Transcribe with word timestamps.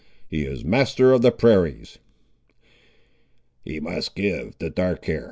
He 0.27 0.45
is 0.47 0.65
master 0.65 1.11
of 1.11 1.21
the 1.21 1.29
prairies." 1.31 1.99
"He 3.63 3.79
must 3.79 4.15
give 4.15 4.57
the 4.57 4.71
dark 4.71 5.05
hair." 5.05 5.19